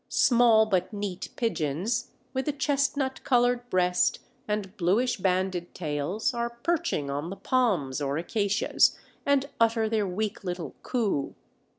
[0.09, 7.11] Small but neat pigeons, with a chestnut coloured breast and bluish banded tails are perching
[7.11, 11.35] on the palms or acacias, and utter their weak little coo.